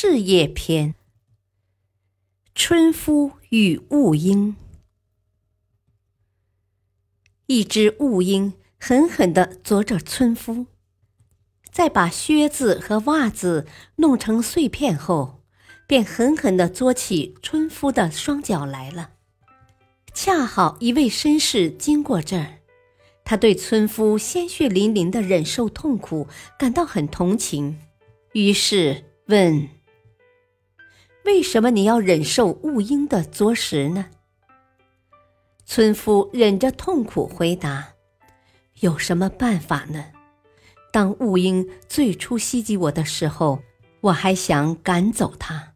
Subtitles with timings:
[0.00, 0.94] 事业篇：
[2.54, 4.54] 春夫与雾鹰。
[7.46, 10.66] 一只雾鹰狠狠地啄着村夫，
[11.72, 13.66] 在把靴子和袜子
[13.96, 15.42] 弄成碎片后，
[15.88, 19.14] 便狠狠地啄起村夫的双脚来了。
[20.14, 22.60] 恰好一位绅士经过这儿，
[23.24, 27.80] 他对村夫鲜血淋淋的忍受痛苦感到很同情，
[28.34, 29.68] 于是问
[31.24, 34.06] ：“为什么你要忍受雾鹰的啄食呢？”
[35.64, 37.88] 村夫忍着痛苦回答
[38.80, 40.06] ：“有什么办法呢？
[40.92, 43.60] 当雾鹰最初袭击我的时候，
[44.00, 45.74] 我还想赶走它，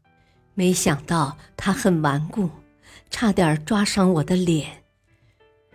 [0.54, 2.48] 没想到它很顽固。”
[3.10, 4.84] 差点抓伤我的脸，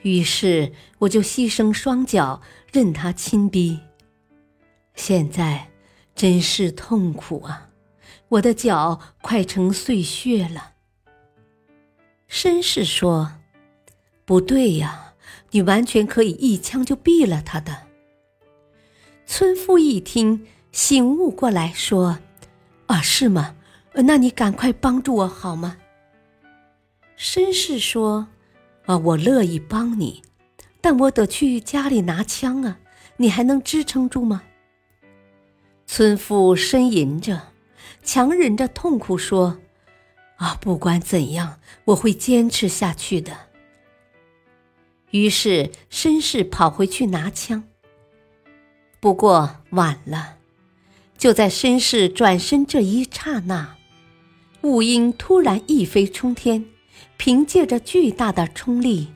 [0.02, 3.80] 于是我就牺牲双脚任他亲逼。
[4.96, 5.70] 现在
[6.16, 7.70] 真是痛苦啊！
[8.30, 10.74] 我的脚快成碎屑了。
[12.30, 13.32] 绅士说
[14.26, 15.14] ：“不对呀，
[15.52, 17.88] 你完全可以一枪就毙了他的。”
[19.26, 22.20] 村夫一听，醒悟过来，说
[22.88, 23.56] ：“啊，是吗？
[23.94, 25.78] 那你赶快帮助我好吗？”
[27.18, 28.28] 绅士说
[28.86, 30.22] ：“啊，我乐意帮你，
[30.82, 32.80] 但我得去家里拿枪啊！
[33.18, 34.44] 你还能支撑住吗？”
[35.88, 37.42] 村妇呻吟着，
[38.08, 39.60] 强忍着痛苦说
[40.40, 43.38] ：“啊，不管怎样，我会坚持下去的。”
[45.12, 47.66] 于是绅士跑回去拿枪。
[49.02, 50.38] 不过晚了，
[51.18, 53.76] 就在绅士转身这一刹那，
[54.62, 56.66] 雾鹰突然一飞冲天。
[57.18, 59.08] 凭借着巨大的冲力，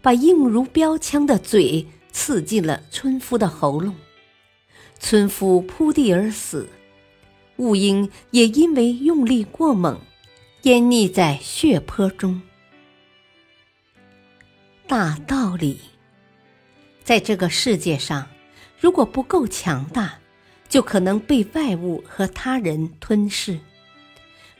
[0.00, 3.94] 把硬如标枪的嘴刺进了村夫的喉咙，
[4.98, 6.68] 村夫扑地而死，
[7.58, 10.00] 雾鹰也因为用力过猛，
[10.62, 12.40] 淹溺在血泊中。
[14.86, 15.80] 大道理，
[17.02, 18.28] 在这个世界上，
[18.80, 20.18] 如果不够强大，
[20.68, 23.58] 就可能被外物和他人吞噬。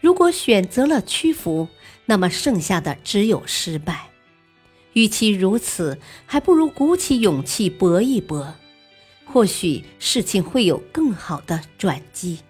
[0.00, 1.68] 如果选择了屈服，
[2.04, 4.10] 那么剩下的只有失败。
[4.94, 8.54] 与其如此，还不如鼓起勇气搏一搏，
[9.24, 12.40] 或许事情会有更好的转机。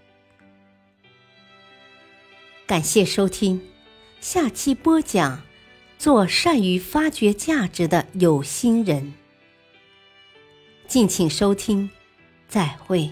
[2.69, 3.63] 感谢收听，
[4.21, 5.41] 下期播讲：
[5.99, 9.15] 做善于发掘价值的有心人。
[10.87, 11.89] 敬请收听，
[12.47, 13.11] 再会。